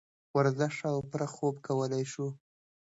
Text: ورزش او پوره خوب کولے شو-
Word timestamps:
ورزش 0.37 0.75
او 0.91 0.97
پوره 1.09 1.27
خوب 1.33 1.55
کولے 1.65 2.01
شو- 2.11 2.27